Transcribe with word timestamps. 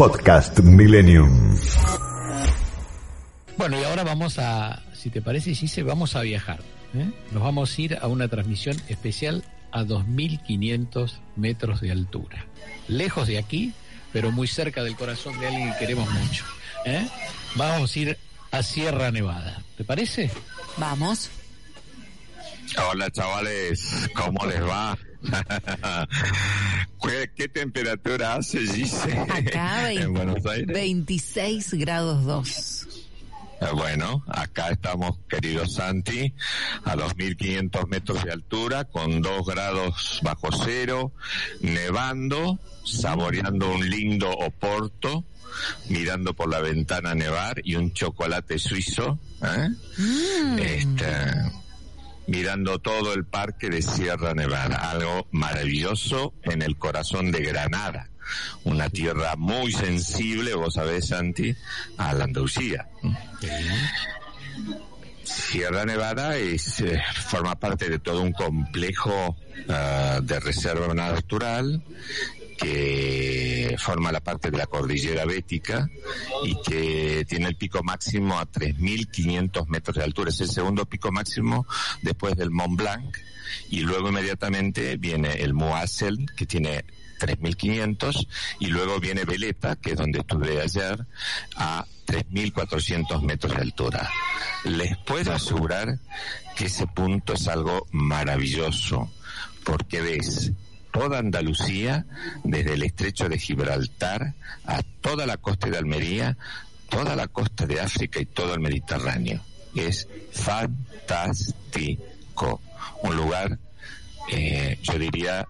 Podcast 0.00 0.60
Millennium. 0.60 1.54
Bueno, 3.58 3.78
y 3.78 3.84
ahora 3.84 4.02
vamos 4.02 4.38
a, 4.38 4.82
si 4.94 5.10
te 5.10 5.20
parece, 5.20 5.54
Gise, 5.54 5.82
vamos 5.82 6.16
a 6.16 6.22
viajar. 6.22 6.60
¿eh? 6.94 7.10
Nos 7.32 7.42
vamos 7.42 7.76
a 7.76 7.82
ir 7.82 7.98
a 8.00 8.06
una 8.06 8.26
transmisión 8.26 8.80
especial 8.88 9.44
a 9.72 9.82
2.500 9.82 11.18
metros 11.36 11.82
de 11.82 11.90
altura. 11.92 12.46
Lejos 12.88 13.28
de 13.28 13.36
aquí, 13.36 13.74
pero 14.10 14.32
muy 14.32 14.46
cerca 14.46 14.82
del 14.82 14.96
corazón 14.96 15.38
de 15.38 15.48
alguien 15.48 15.70
que 15.74 15.80
queremos 15.80 16.10
mucho. 16.10 16.46
¿eh? 16.86 17.06
Vamos 17.56 17.94
a 17.94 17.98
ir 17.98 18.18
a 18.52 18.62
Sierra 18.62 19.10
Nevada. 19.10 19.62
¿Te 19.76 19.84
parece? 19.84 20.30
Vamos. 20.78 21.30
Hola 22.76 23.10
chavales, 23.10 24.08
¿cómo 24.14 24.46
les 24.46 24.62
va? 24.62 24.96
¿Qué, 27.02 27.30
¿Qué, 27.36 27.48
temperatura 27.48 28.34
hace, 28.34 28.60
Gise? 28.60 29.12
Acá 29.18 29.82
20, 29.84 30.02
en 30.04 30.14
Buenos 30.14 30.46
Aires. 30.46 30.66
26 30.66 31.74
grados 31.74 32.24
2. 32.24 32.86
Bueno, 33.74 34.24
acá 34.26 34.70
estamos, 34.70 35.18
querido 35.28 35.66
Santi, 35.66 36.32
a 36.84 36.96
2.500 36.96 37.88
metros 37.88 38.24
de 38.24 38.32
altura, 38.32 38.84
con 38.84 39.20
2 39.20 39.46
grados 39.46 40.20
bajo 40.22 40.48
cero, 40.64 41.12
nevando, 41.60 42.58
saboreando 42.84 43.70
un 43.70 43.88
lindo 43.88 44.30
Oporto, 44.30 45.24
mirando 45.90 46.32
por 46.32 46.48
la 46.48 46.60
ventana 46.60 47.14
nevar 47.14 47.60
y 47.62 47.74
un 47.74 47.92
chocolate 47.92 48.58
suizo. 48.58 49.18
¿eh? 49.42 49.68
Mm. 49.98 50.58
Este, 50.58 51.06
mirando 52.30 52.78
todo 52.78 53.12
el 53.12 53.24
parque 53.24 53.68
de 53.68 53.82
Sierra 53.82 54.34
Nevada, 54.34 54.92
algo 54.92 55.26
maravilloso 55.32 56.32
en 56.44 56.62
el 56.62 56.78
corazón 56.78 57.32
de 57.32 57.42
Granada, 57.42 58.08
una 58.62 58.88
tierra 58.88 59.34
muy 59.36 59.72
sensible, 59.72 60.54
vos 60.54 60.74
sabés, 60.74 61.08
Santi, 61.08 61.52
a 61.98 62.14
la 62.14 62.24
Andalucía. 62.24 62.88
Sierra 65.24 65.84
Nevada 65.84 66.36
es, 66.36 66.80
eh, 66.80 67.02
forma 67.26 67.58
parte 67.58 67.88
de 67.88 67.98
todo 67.98 68.22
un 68.22 68.32
complejo 68.32 69.36
uh, 69.68 70.22
de 70.22 70.38
reserva 70.38 70.94
natural 70.94 71.82
que 72.60 73.76
forma 73.78 74.12
la 74.12 74.20
parte 74.20 74.50
de 74.50 74.58
la 74.58 74.66
cordillera 74.66 75.24
bética 75.24 75.88
y 76.44 76.60
que 76.62 77.24
tiene 77.28 77.48
el 77.48 77.56
pico 77.56 77.82
máximo 77.82 78.38
a 78.38 78.46
3.500 78.46 79.66
metros 79.68 79.96
de 79.96 80.04
altura. 80.04 80.30
Es 80.30 80.40
el 80.40 80.50
segundo 80.50 80.84
pico 80.86 81.10
máximo 81.10 81.66
después 82.02 82.36
del 82.36 82.50
Mont 82.50 82.76
Blanc 82.76 83.16
y 83.70 83.80
luego 83.80 84.10
inmediatamente 84.10 84.96
viene 84.96 85.32
el 85.42 85.54
Moassel 85.54 86.26
que 86.36 86.46
tiene 86.46 86.84
3.500 87.18 88.26
y 88.60 88.66
luego 88.66 89.00
viene 89.00 89.24
Veleta, 89.24 89.76
que 89.76 89.92
es 89.92 89.96
donde 89.96 90.20
estuve 90.20 90.60
ayer, 90.60 91.06
a 91.56 91.86
3.400 92.06 93.22
metros 93.22 93.54
de 93.54 93.60
altura. 93.62 94.10
Les 94.64 94.96
puedo 94.98 95.32
asegurar 95.32 95.98
que 96.56 96.66
ese 96.66 96.86
punto 96.86 97.34
es 97.34 97.48
algo 97.48 97.86
maravilloso 97.92 99.10
porque 99.64 100.00
ves 100.00 100.52
toda 100.92 101.18
Andalucía, 101.18 102.06
desde 102.44 102.74
el 102.74 102.82
estrecho 102.82 103.28
de 103.28 103.38
Gibraltar 103.38 104.34
a 104.64 104.82
toda 105.00 105.26
la 105.26 105.36
costa 105.36 105.68
de 105.68 105.78
Almería, 105.78 106.36
toda 106.88 107.16
la 107.16 107.28
costa 107.28 107.66
de 107.66 107.80
África 107.80 108.20
y 108.20 108.26
todo 108.26 108.54
el 108.54 108.60
Mediterráneo. 108.60 109.40
Es 109.74 110.08
fantástico. 110.32 112.00
Un 113.02 113.16
lugar, 113.16 113.58
eh, 114.30 114.78
yo 114.82 114.98
diría, 114.98 115.46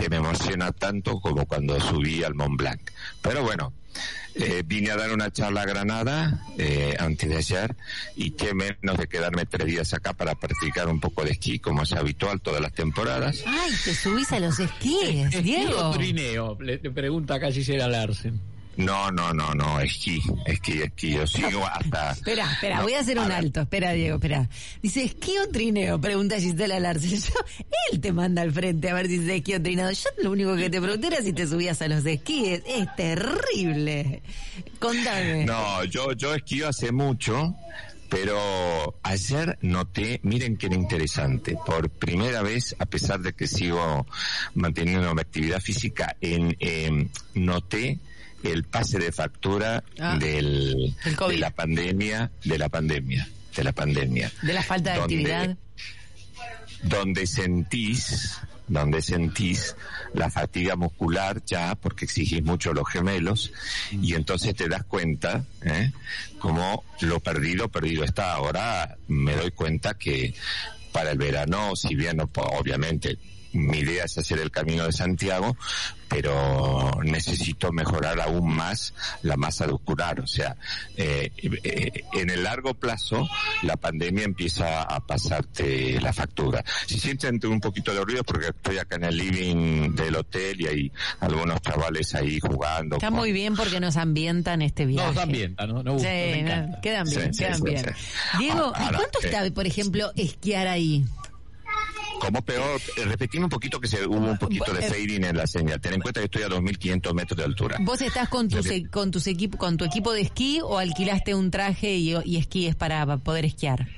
que 0.00 0.08
me 0.08 0.16
emociona 0.16 0.72
tanto 0.72 1.20
como 1.20 1.46
cuando 1.46 1.78
subí 1.80 2.24
al 2.24 2.34
Mont 2.34 2.56
Blanc. 2.58 2.80
Pero 3.20 3.42
bueno, 3.42 3.74
eh, 4.34 4.62
vine 4.64 4.90
a 4.90 4.96
dar 4.96 5.12
una 5.12 5.30
charla 5.32 5.62
a 5.62 5.66
Granada 5.66 6.44
eh, 6.58 6.94
antes 6.98 7.28
de 7.28 7.36
ayer 7.36 7.76
y 8.16 8.30
qué 8.32 8.54
menos 8.54 8.96
de 8.96 9.08
quedarme 9.08 9.46
tres 9.46 9.66
días 9.66 9.92
acá 9.94 10.12
para 10.12 10.34
practicar 10.34 10.88
un 10.88 11.00
poco 11.00 11.24
de 11.24 11.32
esquí 11.32 11.58
como 11.58 11.82
es 11.82 11.92
habitual 11.92 12.40
todas 12.40 12.60
las 12.60 12.72
temporadas. 12.72 13.42
Ay, 13.46 13.72
te 13.84 13.94
subís 13.94 14.30
a 14.32 14.40
los 14.40 14.58
esquíes, 14.58 15.26
¿Esquí 15.34 15.42
Diego. 15.42 15.88
o 15.88 15.90
trineo? 15.90 16.56
Le, 16.60 16.78
le 16.82 16.90
pregunta 16.90 17.34
acá 17.34 17.50
Gisela 17.50 17.88
Larsen. 17.88 18.40
No, 18.76 19.10
no, 19.10 19.34
no, 19.34 19.52
no, 19.54 19.78
esquí, 19.80 20.22
esquí, 20.46 20.80
esquí. 20.82 21.10
Yo 21.12 21.26
sigo 21.26 21.66
hasta. 21.66 22.12
Espera, 22.12 22.50
espera, 22.52 22.76
No, 22.78 22.82
voy 22.84 22.94
a 22.94 23.00
hacer 23.00 23.18
un 23.18 23.28
ver, 23.28 23.36
alto. 23.36 23.60
Espera, 23.62 23.92
Diego, 23.92 24.16
espera. 24.16 24.48
Dice, 24.80 25.04
¿esquí 25.04 25.36
o 25.38 25.48
trineo? 25.50 26.00
Pregunta 26.00 26.36
Gisela 26.40 26.80
Larsen. 26.80 27.10
Yo- 27.20 27.34
él 27.92 28.00
te 28.00 28.12
manda 28.12 28.42
al 28.42 28.52
frente 28.52 28.88
a 28.88 28.94
ver 28.94 29.08
si 29.08 29.16
es 29.16 29.28
esquí 29.28 29.54
o 29.54 29.60
trineo. 29.62 29.90
Yo 29.90 30.08
lo 30.22 30.30
único 30.30 30.56
que 30.56 30.70
te 30.70 30.80
pregunté 30.80 31.08
era 31.08 31.20
si 31.22 31.32
te 31.32 31.46
subías 31.46 31.82
a 31.82 31.88
los 31.88 32.06
esquíes. 32.06 32.62
Es 32.66 32.94
terrible. 32.96 34.22
Contame. 34.78 35.44
No, 35.44 35.84
yo, 35.84 36.12
yo 36.12 36.34
esquío 36.34 36.68
hace 36.68 36.90
mucho, 36.92 37.54
pero 38.08 38.98
ayer 39.02 39.58
noté, 39.62 40.20
miren 40.22 40.56
qué 40.56 40.66
interesante, 40.66 41.56
por 41.66 41.90
primera 41.90 42.42
vez, 42.42 42.74
a 42.78 42.86
pesar 42.86 43.20
de 43.20 43.32
que 43.34 43.46
sigo 43.46 44.06
manteniendo 44.54 45.14
mi 45.14 45.20
actividad 45.20 45.60
física, 45.60 46.16
en, 46.20 46.56
eh, 46.60 47.08
noté 47.34 47.98
el 48.42 48.64
pase 48.64 48.98
de 48.98 49.12
factura 49.12 49.82
Ah, 49.98 50.16
del, 50.18 50.94
COVID. 51.16 51.34
de 51.34 51.38
la 51.40 51.50
pandemia, 51.50 52.30
de 52.44 52.58
la 52.58 52.68
pandemia, 52.68 53.28
de 53.56 53.64
la 53.64 53.72
pandemia. 53.72 54.32
De 54.42 54.52
la 54.52 54.62
falta 54.62 54.92
de 54.92 54.98
donde- 54.98 55.14
actividad. 55.16 55.56
donde 56.82 57.26
sentís, 57.26 58.38
donde 58.66 59.02
sentís 59.02 59.76
la 60.14 60.30
fatiga 60.30 60.76
muscular 60.76 61.42
ya, 61.44 61.74
porque 61.74 62.06
exigís 62.06 62.42
mucho 62.42 62.72
los 62.72 62.88
gemelos, 62.88 63.52
y 63.90 64.14
entonces 64.14 64.54
te 64.54 64.68
das 64.68 64.84
cuenta, 64.84 65.44
¿eh? 65.62 65.92
como 66.38 66.84
lo 67.00 67.20
perdido, 67.20 67.68
perdido 67.68 68.04
está. 68.04 68.32
Ahora 68.32 68.96
me 69.08 69.34
doy 69.36 69.50
cuenta 69.50 69.94
que 69.94 70.34
para 70.92 71.10
el 71.10 71.18
verano, 71.18 71.76
si 71.76 71.94
bien 71.94 72.16
no, 72.16 72.30
obviamente 72.34 73.18
mi 73.52 73.78
idea 73.78 74.04
es 74.04 74.16
hacer 74.18 74.38
el 74.38 74.50
camino 74.50 74.84
de 74.84 74.92
Santiago, 74.92 75.56
pero 76.08 76.90
necesito 77.04 77.72
mejorar 77.72 78.20
aún 78.20 78.52
más 78.54 78.92
la 79.22 79.36
masa 79.36 79.66
muscular. 79.68 80.20
O 80.20 80.26
sea, 80.26 80.56
eh, 80.96 81.30
eh, 81.62 82.04
en 82.12 82.30
el 82.30 82.42
largo 82.44 82.74
plazo 82.74 83.28
la 83.62 83.76
pandemia 83.76 84.24
empieza 84.24 84.82
a 84.82 85.00
pasarte 85.06 86.00
la 86.00 86.12
factura. 86.12 86.64
Si 86.86 86.98
sienten 86.98 87.40
un 87.46 87.60
poquito 87.60 87.94
de 87.94 88.00
ruido 88.04 88.24
porque 88.24 88.48
estoy 88.48 88.78
acá 88.78 88.96
en 88.96 89.04
el 89.04 89.16
living 89.16 89.94
del 89.94 90.16
hotel 90.16 90.60
y 90.60 90.66
hay 90.66 90.92
algunos 91.20 91.60
chavales 91.62 92.14
ahí 92.14 92.40
jugando. 92.40 92.96
Está 92.96 93.08
con- 93.08 93.16
muy 93.18 93.32
bien 93.32 93.54
porque 93.54 93.78
nos 93.80 93.96
ambientan 93.96 94.62
este 94.62 94.86
viaje. 94.86 95.08
Nos 95.14 95.22
ambienta, 95.22 95.66
¿no? 95.66 95.82
Nos 95.82 96.02
Sí, 96.02 96.08
quedan 96.08 97.04
bien, 97.08 97.32
Sí, 97.34 97.38
quedan 97.44 97.56
sí, 97.58 97.62
bien. 97.64 97.84
sí. 97.84 98.38
Diego, 98.38 98.72
¿y 98.78 98.82
Ahora, 98.82 98.98
cuánto 98.98 99.18
eh, 99.22 99.26
está, 99.26 99.50
por 99.54 99.66
ejemplo, 99.66 100.12
esquiar 100.16 100.66
ahí? 100.66 101.04
Como 102.20 102.42
peor, 102.42 102.80
eh, 102.98 103.04
repetime 103.06 103.44
un 103.44 103.50
poquito 103.50 103.80
que 103.80 103.88
se 103.88 104.06
hubo 104.06 104.16
un 104.16 104.38
poquito 104.38 104.72
de 104.72 104.80
Eh, 104.86 104.88
fading 104.90 105.24
en 105.24 105.36
la 105.36 105.46
señal. 105.46 105.80
Ten 105.80 105.94
en 105.94 106.00
cuenta 106.00 106.20
que 106.20 106.26
estoy 106.26 106.42
a 106.42 106.48
2.500 106.48 107.14
metros 107.14 107.36
de 107.38 107.44
altura. 107.44 107.78
¿Vos 107.80 108.00
estás 108.02 108.28
con 108.28 108.48
que- 108.48 108.58
e- 108.76 108.88
con 108.88 109.10
tus 109.10 109.26
equipo, 109.26 109.56
con 109.58 109.76
tu 109.78 109.84
equipo 109.86 110.12
de 110.12 110.20
esquí 110.20 110.60
o 110.62 110.78
alquilaste 110.78 111.34
un 111.34 111.50
traje 111.50 111.94
y, 111.96 112.14
y 112.24 112.36
esquíes 112.36 112.76
para 112.76 113.16
poder 113.16 113.46
esquiar? 113.46 113.88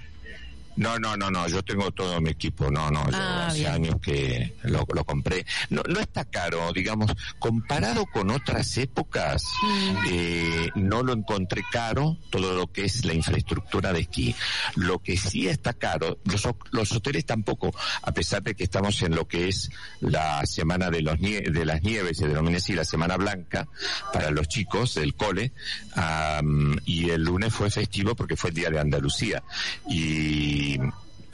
No, 0.77 0.99
no, 0.99 1.16
no, 1.16 1.31
no, 1.31 1.47
yo 1.49 1.62
tengo 1.62 1.91
todo 1.91 2.21
mi 2.21 2.31
equipo, 2.31 2.71
no, 2.71 2.91
no, 2.91 3.05
yo 3.10 3.16
Ah, 3.16 3.47
hace 3.49 3.59
bien. 3.60 3.72
años 3.72 3.97
que 4.03 4.55
lo, 4.62 4.87
lo 4.93 5.05
compré. 5.05 5.44
No, 5.71 5.83
no 5.87 6.00
está 6.00 6.25
caro, 6.25 6.72
digamos, 6.72 7.10
comparado 7.38 8.06
con 8.06 8.31
otras 8.31 8.77
épocas, 8.78 9.44
Mm. 9.62 9.97
eh, 10.10 10.71
no 10.77 11.03
lo 11.03 11.12
encontré 11.12 11.62
caro, 11.71 12.16
todo 12.31 12.55
lo 12.55 12.72
que 12.72 12.84
es 12.87 13.05
la 13.05 13.12
infraestructura 13.15 13.93
de 13.93 14.00
esquí. 14.00 14.34
Lo 14.77 14.99
que 15.00 15.16
sí 15.16 15.47
está 15.49 15.72
caro, 15.75 16.19
los, 16.25 16.49
los 16.71 16.93
hoteles 16.93 17.27
tampoco, 17.27 17.75
a 18.03 18.12
pesar 18.12 18.43
de 18.43 18.54
que 18.54 18.65
estamos 18.65 19.03
en 19.03 19.15
lo 19.15 19.28
que 19.28 19.49
es 19.49 19.71
la 20.00 20.44
semana 20.47 20.89
de, 20.91 21.03
los 21.03 21.19
nie- 21.19 21.50
de 21.50 21.65
las 21.66 21.83
nieves, 21.83 22.16
se 22.16 22.28
denomina 22.28 22.56
así 22.56 22.72
la 22.72 22.84
semana 22.84 23.16
blanca, 23.19 23.69
para 24.12 24.31
los 24.31 24.49
chicos 24.49 24.95
del 24.95 25.15
cole, 25.15 25.53
am, 25.97 26.78
y 26.86 27.10
el 27.10 27.22
lunes 27.25 27.53
fue 27.53 27.71
festivo 27.71 28.15
porque 28.15 28.36
fue 28.36 28.51
el 28.51 28.57
Día 28.57 28.71
de 28.71 28.80
Andalucía. 28.80 29.42
Y 29.89 30.61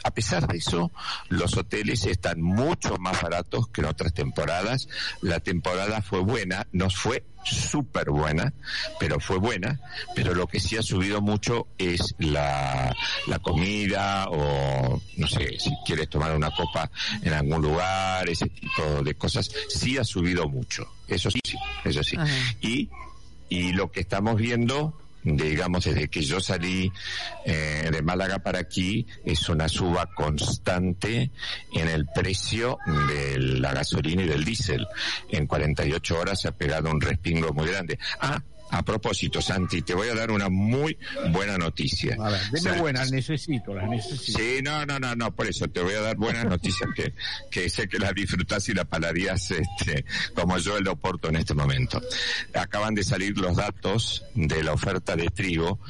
a 0.04 0.10
pesar 0.10 0.46
de 0.46 0.58
eso, 0.58 0.90
los 1.28 1.56
hoteles 1.56 2.06
están 2.06 2.40
mucho 2.40 2.96
más 2.98 3.20
baratos 3.20 3.68
que 3.68 3.80
en 3.80 3.88
otras 3.88 4.14
temporadas. 4.14 4.88
La 5.22 5.40
temporada 5.40 6.02
fue 6.02 6.20
buena, 6.20 6.66
no 6.72 6.88
fue 6.88 7.24
súper 7.44 8.10
buena, 8.10 8.52
pero 9.00 9.20
fue 9.20 9.38
buena. 9.38 9.80
Pero 10.14 10.34
lo 10.34 10.46
que 10.46 10.60
sí 10.60 10.76
ha 10.76 10.82
subido 10.82 11.20
mucho 11.20 11.68
es 11.78 12.14
la, 12.18 12.94
la 13.26 13.38
comida 13.40 14.26
o, 14.30 15.00
no 15.16 15.26
sé, 15.26 15.58
si 15.58 15.70
quieres 15.84 16.08
tomar 16.08 16.34
una 16.36 16.50
copa 16.50 16.90
en 17.22 17.32
algún 17.32 17.62
lugar, 17.62 18.28
ese 18.28 18.48
tipo 18.48 19.02
de 19.02 19.14
cosas, 19.14 19.50
sí 19.68 19.98
ha 19.98 20.04
subido 20.04 20.48
mucho. 20.48 20.88
Eso 21.06 21.30
sí, 21.30 21.40
eso 21.84 22.02
sí. 22.02 22.16
Ajá. 22.16 22.32
Y, 22.60 22.88
y 23.48 23.72
lo 23.72 23.90
que 23.90 24.00
estamos 24.00 24.36
viendo 24.36 24.94
digamos, 25.22 25.84
desde 25.84 26.08
que 26.08 26.22
yo 26.22 26.40
salí 26.40 26.92
eh, 27.44 27.88
de 27.90 28.02
Málaga 28.02 28.38
para 28.38 28.60
aquí, 28.60 29.06
es 29.24 29.48
una 29.48 29.68
suba 29.68 30.06
constante 30.14 31.30
en 31.72 31.88
el 31.88 32.06
precio 32.06 32.78
de 33.08 33.38
la 33.38 33.72
gasolina 33.72 34.22
y 34.22 34.28
del 34.28 34.44
diésel. 34.44 34.86
En 35.30 35.46
48 35.46 36.18
horas 36.18 36.40
se 36.40 36.48
ha 36.48 36.52
pegado 36.52 36.90
un 36.90 37.00
respingo 37.00 37.52
muy 37.52 37.68
grande. 37.68 37.98
Ah, 38.20 38.42
a 38.70 38.82
propósito, 38.82 39.40
Santi, 39.40 39.82
te 39.82 39.94
voy 39.94 40.08
a 40.08 40.14
dar 40.14 40.30
una 40.30 40.48
muy 40.48 40.98
buena 41.30 41.56
noticia. 41.56 42.16
A 42.20 42.30
ver, 42.30 42.40
deme 42.50 42.80
buenas, 42.80 43.10
necesito, 43.10 43.74
las 43.74 43.88
necesito. 43.88 44.38
Sí, 44.38 44.60
no, 44.62 44.84
no, 44.84 44.98
no, 44.98 45.14
no, 45.14 45.34
por 45.34 45.46
eso 45.46 45.68
te 45.68 45.80
voy 45.80 45.94
a 45.94 46.00
dar 46.00 46.16
buenas 46.16 46.44
noticias 46.44 46.90
que, 46.94 47.14
que 47.50 47.70
sé 47.70 47.88
que 47.88 47.98
las 47.98 48.14
disfrutas 48.14 48.68
y 48.68 48.74
las 48.74 48.86
palarías 48.86 49.50
este, 49.50 50.04
como 50.34 50.58
yo 50.58 50.76
el 50.76 50.86
Oporto 50.88 51.28
en 51.28 51.36
este 51.36 51.54
momento. 51.54 52.00
Acaban 52.54 52.94
de 52.94 53.04
salir 53.04 53.38
los 53.38 53.56
datos 53.56 54.24
de 54.34 54.62
la 54.62 54.72
oferta 54.72 55.16
de 55.16 55.28
trigo 55.28 55.80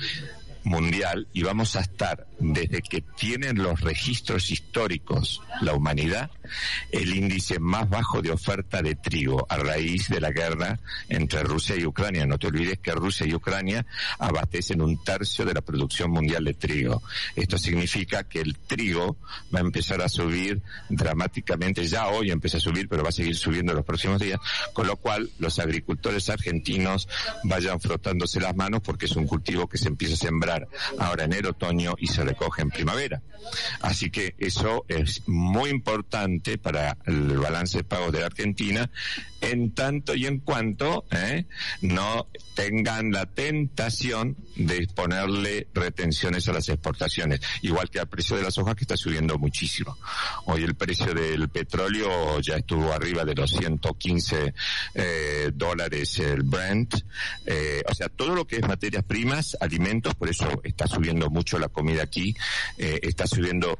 mundial 0.64 1.26
y 1.32 1.42
vamos 1.42 1.74
a 1.76 1.80
estar 1.80 2.27
desde 2.38 2.82
que 2.82 3.02
tienen 3.16 3.62
los 3.62 3.80
registros 3.80 4.50
históricos 4.50 5.42
la 5.60 5.74
humanidad 5.74 6.30
el 6.92 7.14
índice 7.14 7.58
más 7.58 7.88
bajo 7.88 8.22
de 8.22 8.30
oferta 8.30 8.82
de 8.82 8.94
trigo 8.94 9.46
a 9.48 9.56
raíz 9.56 10.08
de 10.08 10.20
la 10.20 10.30
guerra 10.30 10.78
entre 11.08 11.42
Rusia 11.42 11.76
y 11.76 11.84
Ucrania. 11.84 12.26
No 12.26 12.38
te 12.38 12.46
olvides 12.46 12.78
que 12.78 12.92
Rusia 12.92 13.26
y 13.26 13.34
Ucrania 13.34 13.84
abastecen 14.18 14.80
un 14.80 15.02
tercio 15.02 15.44
de 15.44 15.54
la 15.54 15.60
producción 15.60 16.10
mundial 16.10 16.44
de 16.44 16.54
trigo. 16.54 17.02
Esto 17.36 17.58
significa 17.58 18.24
que 18.24 18.40
el 18.40 18.56
trigo 18.56 19.16
va 19.54 19.58
a 19.60 19.62
empezar 19.62 20.00
a 20.02 20.08
subir 20.08 20.62
dramáticamente, 20.88 21.86
ya 21.86 22.08
hoy 22.08 22.30
empieza 22.30 22.58
a 22.58 22.60
subir, 22.60 22.88
pero 22.88 23.02
va 23.02 23.10
a 23.10 23.12
seguir 23.12 23.36
subiendo 23.36 23.72
en 23.72 23.76
los 23.76 23.86
próximos 23.86 24.20
días, 24.20 24.40
con 24.72 24.86
lo 24.86 24.96
cual 24.96 25.30
los 25.38 25.58
agricultores 25.58 26.28
argentinos 26.30 27.08
vayan 27.44 27.80
frotándose 27.80 28.40
las 28.40 28.56
manos 28.56 28.80
porque 28.82 29.06
es 29.06 29.16
un 29.16 29.26
cultivo 29.26 29.68
que 29.68 29.78
se 29.78 29.88
empieza 29.88 30.14
a 30.14 30.28
sembrar 30.28 30.68
ahora 30.98 31.24
en 31.24 31.32
el 31.32 31.46
otoño 31.46 31.94
y 31.98 32.06
se 32.06 32.24
recoge 32.28 32.62
en 32.62 32.70
primavera. 32.70 33.22
Así 33.80 34.10
que 34.10 34.34
eso 34.38 34.84
es 34.88 35.26
muy 35.26 35.70
importante 35.70 36.58
para 36.58 36.96
el 37.06 37.38
balance 37.38 37.78
de 37.78 37.84
pagos 37.84 38.12
de 38.12 38.20
la 38.20 38.26
Argentina 38.26 38.90
en 39.40 39.72
tanto 39.72 40.14
y 40.14 40.26
en 40.26 40.40
cuanto 40.40 41.04
¿eh? 41.12 41.46
no 41.82 42.26
tengan 42.54 43.12
la 43.12 43.26
tentación 43.26 44.36
de 44.56 44.88
ponerle 44.94 45.68
retenciones 45.74 46.48
a 46.48 46.52
las 46.52 46.68
exportaciones, 46.68 47.40
igual 47.62 47.88
que 47.88 48.00
al 48.00 48.08
precio 48.08 48.36
de 48.36 48.42
las 48.42 48.58
hojas 48.58 48.74
que 48.74 48.82
está 48.82 48.96
subiendo 48.96 49.38
muchísimo. 49.38 49.96
Hoy 50.46 50.64
el 50.64 50.74
precio 50.74 51.14
del 51.14 51.48
petróleo 51.48 52.40
ya 52.40 52.56
estuvo 52.56 52.92
arriba 52.92 53.24
de 53.24 53.34
los 53.34 53.50
115 53.50 54.54
eh, 54.94 55.50
dólares 55.54 56.18
el 56.18 56.42
Brent, 56.42 56.94
eh, 57.46 57.82
o 57.88 57.94
sea, 57.94 58.08
todo 58.08 58.34
lo 58.34 58.46
que 58.46 58.56
es 58.56 58.66
materias 58.66 59.04
primas, 59.04 59.56
alimentos, 59.60 60.14
por 60.14 60.28
eso 60.28 60.60
está 60.64 60.86
subiendo 60.86 61.30
mucho 61.30 61.58
la 61.58 61.68
comida 61.68 62.02
aquí, 62.02 62.17
eh, 62.76 63.00
está 63.02 63.26
subiendo 63.26 63.78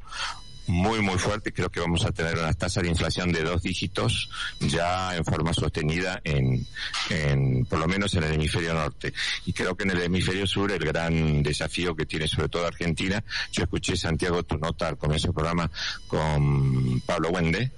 muy, 0.69 1.01
muy 1.01 1.17
fuerte. 1.17 1.51
Creo 1.51 1.69
que 1.69 1.79
vamos 1.79 2.05
a 2.05 2.11
tener 2.11 2.37
una 2.37 2.53
tasa 2.53 2.81
de 2.81 2.89
inflación 2.89 3.31
de 3.31 3.43
dos 3.43 3.61
dígitos 3.61 4.29
ya 4.59 5.15
en 5.15 5.25
forma 5.25 5.53
sostenida 5.53 6.21
en, 6.23 6.65
en, 7.09 7.65
por 7.65 7.79
lo 7.79 7.87
menos 7.87 8.13
en 8.13 8.23
el 8.23 8.33
hemisferio 8.33 8.73
norte. 8.73 9.13
Y 9.45 9.53
creo 9.53 9.75
que 9.75 9.83
en 9.83 9.91
el 9.91 10.03
hemisferio 10.03 10.45
sur 10.45 10.71
el 10.71 10.79
gran 10.79 11.43
desafío 11.43 11.95
que 11.95 12.05
tiene 12.05 12.27
sobre 12.27 12.49
todo 12.49 12.67
Argentina, 12.67 13.23
yo 13.51 13.63
escuché 13.63 13.97
Santiago 13.97 14.43
tu 14.43 14.57
nota 14.57 14.87
al 14.87 14.97
comienzo 14.97 15.27
del 15.27 15.35
programa 15.35 15.69
con 16.07 17.01
Pablo 17.01 17.29
Wende, 17.29 17.71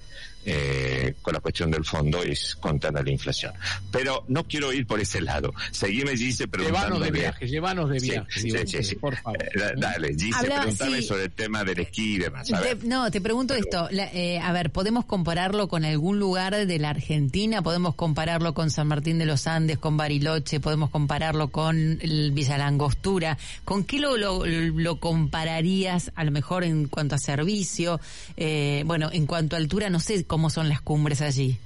eh, 0.46 1.16
con 1.22 1.34
la 1.34 1.40
cuestión 1.40 1.72
del 1.72 1.86
fondo 1.86 2.22
es 2.24 2.56
contra 2.56 2.92
la 2.92 3.10
inflación. 3.10 3.54
Pero 3.92 4.24
no 4.28 4.44
quiero 4.46 4.74
ir 4.74 4.88
por 4.88 5.00
ese 5.00 5.22
lado. 5.22 5.54
Seguime, 5.72 6.16
Gise, 6.16 6.48
preguntando. 6.48 6.96
Llévanos 6.98 7.06
de 7.06 7.20
viaje, 7.20 7.48
llévanos 7.48 7.90
de 7.90 8.00
viaje. 8.00 8.40
Sí, 8.40 8.52
sí, 8.66 8.84
sí, 8.84 8.96
por 8.96 9.16
favor. 9.18 9.42
Eh, 9.44 9.74
dale, 9.78 10.14
Gise, 10.16 10.44
pregúntame 10.46 11.02
sobre 11.02 11.24
el 11.26 11.32
tema 11.32 11.64
del 11.64 11.80
esquí 11.80 12.16
y 12.16 12.18
demás. 12.20 12.48
no, 12.84 13.10
te 13.12 13.22
pregunto 13.22 13.54
esto. 13.54 13.90
eh, 13.92 14.40
a 14.40 14.52
ver, 14.52 14.72
¿podemos 14.72 15.06
compararlo 15.06 15.68
con 15.68 15.86
algún 15.86 16.20
lugar 16.20 16.66
de 16.66 16.80
la 16.80 16.90
Argentina? 16.90 17.62
¿Podemos 17.62 17.96
compararlo 17.96 18.54
con 18.54 18.72
San 18.72 18.88
Martín 18.88 19.20
de 19.20 19.26
los 19.26 19.48
Andes, 19.48 19.78
con 19.78 19.98
Bariloche? 19.98 20.60
¿Podemos 20.60 20.90
compararlo 20.90 21.50
con 21.50 22.00
el 22.02 22.32
Villa 22.32 22.58
Langostura? 22.58 23.38
¿Con 23.66 23.84
qué 23.84 24.00
lo, 24.00 24.18
lo, 24.18 24.46
lo 24.46 25.00
compararías 25.00 26.12
a 26.16 26.24
lo 26.24 26.32
mejor 26.32 26.64
en 26.64 26.88
cuanto 26.88 27.16
a 27.16 27.18
servicio? 27.18 28.00
Eh, 28.38 28.84
bueno, 28.86 29.10
en 29.12 29.26
cuanto 29.26 29.56
a 29.56 29.60
altura, 29.60 29.90
no 29.90 30.00
sé 30.00 30.24
cómo 30.32 30.50
son 30.50 30.70
las 30.70 30.80
cumbres 30.80 31.20
allí. 31.20 31.58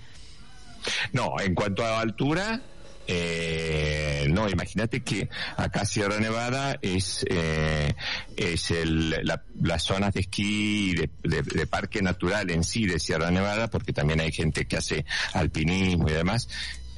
No, 1.13 1.39
en 1.39 1.53
cuanto 1.53 1.85
a 1.85 1.99
altura, 1.99 2.61
eh, 3.05 4.25
no, 4.31 4.49
imagínate 4.49 5.03
que 5.03 5.29
acá 5.55 5.85
Sierra 5.85 6.19
Nevada 6.19 6.79
es 6.81 7.23
eh, 7.29 7.93
es 8.35 8.71
el, 8.71 9.23
la, 9.23 9.43
las 9.61 9.83
zonas 9.83 10.15
de 10.15 10.21
esquí 10.21 10.95
de, 10.95 11.11
de, 11.21 11.67
parque 11.67 12.01
natural 12.01 12.49
en 12.49 12.63
sí 12.63 12.87
de 12.87 12.99
Sierra 12.99 13.29
Nevada, 13.29 13.69
porque 13.69 13.93
también 13.93 14.19
hay 14.19 14.31
gente 14.31 14.65
que 14.65 14.77
hace 14.77 15.05
alpinismo 15.33 16.09
y 16.09 16.13
demás. 16.13 16.49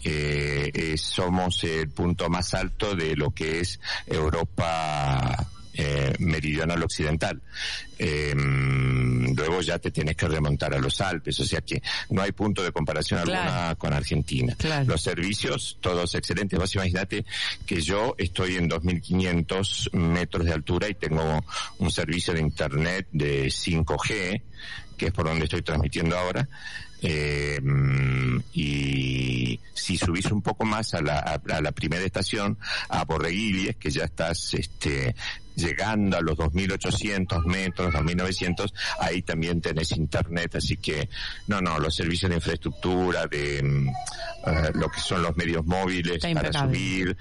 Eh, 0.05 0.95
somos 0.97 1.65
el 1.65 1.89
punto 1.89 2.29
más 2.29 2.53
alto 2.53 2.95
de 2.95 3.17
lo 3.17 3.31
que 3.31 3.59
es 3.59 3.81
Europa 4.05 5.45
eh, 5.79 6.15
meridional 6.17 6.81
occidental. 6.81 7.39
Eh, 7.99 8.33
luego 8.35 9.61
ya 9.61 9.79
te 9.79 9.91
tienes 9.91 10.15
que 10.15 10.27
remontar 10.27 10.73
a 10.73 10.79
los 10.79 11.01
Alpes, 11.01 11.39
o 11.39 11.45
sea 11.45 11.61
que 11.61 11.81
no 12.09 12.21
hay 12.21 12.31
punto 12.31 12.63
de 12.63 12.71
comparación 12.71 13.23
claro. 13.23 13.49
alguna 13.49 13.75
con 13.75 13.93
Argentina. 13.93 14.55
Claro. 14.57 14.85
Los 14.85 15.01
servicios, 15.01 15.77
todos 15.81 16.15
excelentes. 16.15 16.59
Vos 16.59 16.73
imagínate 16.75 17.25
que 17.65 17.81
yo 17.81 18.15
estoy 18.17 18.55
en 18.55 18.69
2.500 18.69 19.93
metros 19.93 20.45
de 20.45 20.53
altura 20.53 20.89
y 20.89 20.95
tengo 20.95 21.43
un 21.79 21.91
servicio 21.91 22.33
de 22.33 22.41
internet 22.41 23.07
de 23.11 23.45
5G, 23.47 24.41
que 24.97 25.05
es 25.07 25.11
por 25.11 25.27
donde 25.27 25.45
estoy 25.45 25.61
transmitiendo 25.61 26.17
ahora. 26.17 26.47
Eh, 27.01 27.59
y 28.53 29.59
si 29.73 29.97
subís 29.97 30.25
un 30.31 30.41
poco 30.41 30.65
más 30.65 30.93
a 30.95 31.01
la, 31.01 31.19
a, 31.19 31.55
a 31.55 31.61
la 31.61 31.71
primera 31.71 32.03
estación, 32.03 32.57
a 32.89 33.05
Borreguiles, 33.05 33.75
que 33.75 33.91
ya 33.91 34.05
estás 34.05 34.53
este, 34.55 35.15
llegando 35.57 36.17
a 36.17 36.21
los 36.21 36.37
2.800 36.37 37.45
metros, 37.45 37.86
2.900, 37.91 38.73
ahí 38.99 39.21
también 39.21 39.61
tenés 39.61 39.91
internet, 39.91 40.55
así 40.55 40.77
que 40.77 41.09
no, 41.47 41.61
no, 41.61 41.79
los 41.79 41.95
servicios 41.95 42.29
de 42.29 42.35
infraestructura, 42.35 43.27
de 43.27 43.61
uh, 43.63 44.77
lo 44.77 44.89
que 44.89 44.99
son 44.99 45.21
los 45.21 45.35
medios 45.37 45.65
móviles 45.65 46.21
para 46.33 46.51
subir, 46.53 47.15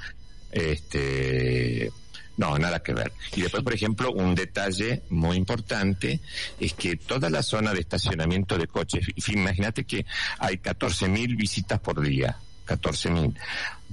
este, 0.52 1.90
no, 2.36 2.58
nada 2.58 2.82
que 2.82 2.92
ver. 2.92 3.12
Y 3.34 3.42
después, 3.42 3.62
por 3.62 3.72
ejemplo, 3.72 4.12
un 4.12 4.34
detalle 4.34 5.02
muy 5.10 5.36
importante 5.36 6.20
es 6.60 6.74
que 6.74 6.96
toda 6.96 7.30
la 7.30 7.42
zona 7.42 7.72
de 7.72 7.80
estacionamiento 7.80 8.58
de 8.58 8.66
coches, 8.66 9.06
imagínate 9.28 9.84
que 9.84 10.04
hay 10.38 10.56
14.000 10.56 11.36
visitas 11.36 11.80
por 11.80 12.00
día. 12.00 12.36
14.000. 12.66 13.34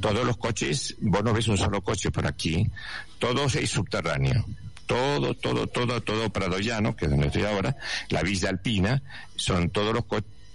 Todos 0.02 0.26
los 0.26 0.38
coches, 0.38 0.96
vos 1.00 1.24
no 1.24 1.34
ves 1.34 1.48
un 1.48 1.58
solo 1.58 1.82
coche 1.82 2.12
por 2.12 2.26
aquí, 2.28 2.68
todo 3.20 3.46
es 3.46 3.70
subterráneo. 3.70 4.46
Todo, 4.86 5.34
todo, 5.36 5.68
todo, 5.68 6.02
todo 6.02 6.30
Prado 6.30 6.60
Llano, 6.60 6.96
que 6.96 7.06
es 7.06 7.12
donde 7.12 7.28
estoy 7.28 7.44
ahora, 7.44 7.76
la 8.10 8.22
Villa 8.22 8.50
Alpina, 8.50 9.02
son 9.36 9.70
todos 9.70 9.94
los 9.94 10.06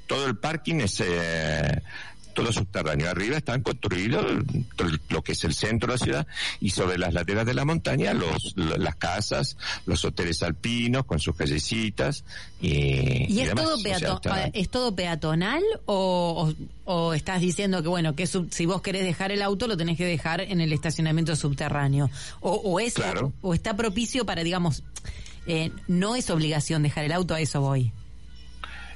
todo 0.07 0.27
el 0.27 0.37
parking 0.37 0.77
es 0.81 1.01
eh, 1.01 1.83
todo 2.39 2.53
subterráneo. 2.53 3.11
Arriba 3.11 3.37
están 3.37 3.63
construidos 3.63 4.25
lo 5.09 5.23
que 5.23 5.33
es 5.33 5.45
el 5.45 5.55
centro 5.55 5.93
de 5.93 5.99
la 5.99 6.05
ciudad 6.05 6.27
y 6.61 6.71
sobre 6.71 6.99
las 6.99 7.13
laderas 7.13 7.47
de 7.47 7.55
la 7.55 7.65
montaña 7.65 8.15
los, 8.15 8.55
las 8.57 8.97
casas, 8.97 9.57
los 9.87 10.05
hoteles 10.05 10.43
alpinos 10.43 11.05
con 11.05 11.19
sus 11.19 11.35
callecitas 11.35 12.25
y, 12.61 12.69
¿Y, 12.69 13.27
y 13.29 13.41
es, 13.41 13.55
todo 13.55 13.83
peato, 13.83 14.17
o 14.17 14.21
sea, 14.23 14.45
está... 14.45 14.59
es 14.59 14.69
todo 14.69 14.95
peatonal 14.95 15.63
o, 15.87 16.55
o, 16.85 16.93
o, 16.93 17.15
estás 17.15 17.41
diciendo 17.41 17.83
que 17.83 17.89
bueno 17.89 18.15
que 18.15 18.27
sub, 18.27 18.49
si 18.53 18.67
vos 18.67 18.83
querés 18.83 19.05
dejar 19.05 19.33
el 19.33 19.43
auto 19.43 19.67
lo 19.67 19.77
tenés 19.77 19.97
que 19.97 20.05
dejar 20.05 20.41
en 20.41 20.61
el 20.61 20.73
estacionamiento 20.73 21.35
subterráneo 21.37 22.11
o, 22.41 22.53
o 22.53 22.81
es 22.81 22.95
claro. 22.95 23.33
o, 23.43 23.55
está 23.55 23.77
propicio 23.77 24.25
para 24.27 24.43
digamos 24.43 24.83
eh, 25.47 25.73
no 25.89 26.15
es 26.15 26.31
obligación 26.31 26.83
dejar 26.83 27.05
el 27.05 27.13
auto 27.13 27.35
a 27.35 27.41
eso 27.41 27.63
voy. 27.63 27.91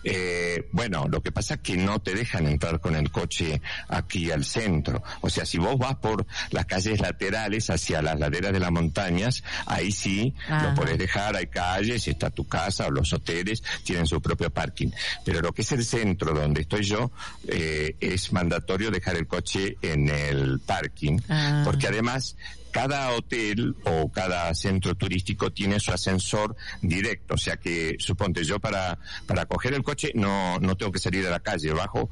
Eh, 0.04 0.68
bueno, 0.72 1.06
lo 1.08 1.22
que 1.22 1.32
pasa 1.32 1.54
es 1.54 1.60
que 1.60 1.76
no 1.76 2.00
te 2.00 2.14
dejan 2.14 2.46
entrar 2.46 2.80
con 2.80 2.96
el 2.96 3.10
coche 3.10 3.60
aquí 3.88 4.30
al 4.30 4.44
centro. 4.44 5.02
O 5.20 5.30
sea, 5.30 5.46
si 5.46 5.58
vos 5.58 5.78
vas 5.78 5.96
por 5.96 6.26
las 6.50 6.66
calles 6.66 7.00
laterales 7.00 7.70
hacia 7.70 8.02
las 8.02 8.18
laderas 8.18 8.52
de 8.52 8.60
las 8.60 8.70
montañas, 8.70 9.42
ahí 9.66 9.92
sí 9.92 10.34
Ajá. 10.48 10.70
lo 10.70 10.74
podés 10.74 10.98
dejar, 10.98 11.36
hay 11.36 11.46
calles, 11.46 12.06
está 12.08 12.30
tu 12.30 12.46
casa 12.46 12.86
o 12.86 12.90
los 12.90 13.12
hoteles, 13.12 13.62
tienen 13.84 14.06
su 14.06 14.20
propio 14.20 14.50
parking. 14.50 14.90
Pero 15.24 15.40
lo 15.40 15.52
que 15.52 15.62
es 15.62 15.72
el 15.72 15.84
centro 15.84 16.32
donde 16.32 16.62
estoy 16.62 16.84
yo, 16.84 17.10
eh, 17.48 17.96
es 18.00 18.32
mandatorio 18.32 18.90
dejar 18.90 19.16
el 19.16 19.26
coche 19.26 19.76
en 19.82 20.08
el 20.08 20.60
parking, 20.60 21.18
ah. 21.28 21.62
porque 21.64 21.88
además 21.88 22.36
cada 22.72 23.10
hotel 23.12 23.76
o 23.84 24.10
cada 24.10 24.52
centro 24.54 24.94
turístico 24.96 25.52
tiene 25.52 25.78
su 25.78 25.92
ascensor 25.92 26.56
directo, 26.80 27.34
o 27.34 27.38
sea 27.38 27.56
que 27.56 27.96
suponte 27.98 28.42
yo 28.42 28.58
para 28.58 28.98
para 29.26 29.46
coger 29.46 29.74
el 29.74 29.82
coche 29.82 30.10
no 30.14 30.58
no 30.58 30.76
tengo 30.76 30.90
que 30.90 30.98
salir 30.98 31.22
de 31.22 31.30
la 31.30 31.40
calle, 31.40 31.72
bajo 31.72 32.10